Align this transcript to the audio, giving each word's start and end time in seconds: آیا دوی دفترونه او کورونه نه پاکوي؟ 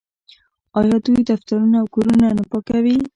آیا 0.79 0.97
دوی 1.05 1.21
دفترونه 1.31 1.77
او 1.81 1.87
کورونه 1.95 2.27
نه 2.37 2.43
پاکوي؟ 2.49 2.97